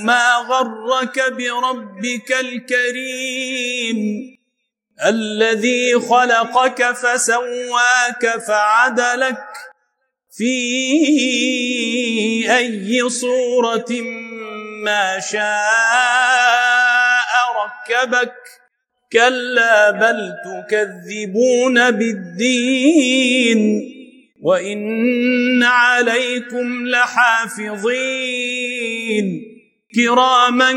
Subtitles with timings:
[0.00, 4.36] ما غرك بربك الكريم.
[5.06, 9.44] الذي خلقك فسواك فعدلك
[10.36, 10.56] في
[12.56, 14.00] أي صورة
[14.84, 15.46] ما شاء
[17.64, 18.34] ركبك.
[19.12, 23.92] كلا بل تكذبون بالدين.
[24.42, 28.55] وإن عليكم لحافظين.
[29.94, 30.72] كراما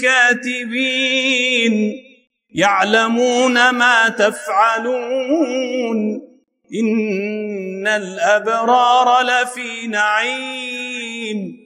[0.00, 1.74] كاتبين
[2.54, 5.98] يعلمون ما تفعلون.
[6.80, 11.56] إن الأبرار لفي نعيم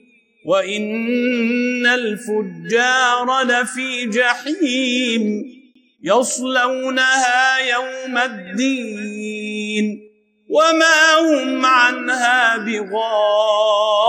[0.45, 5.59] وإن الفجار لفي جحيم.
[6.03, 10.09] يصلونها يوم الدين
[10.49, 14.08] وما هم عنها بغائبين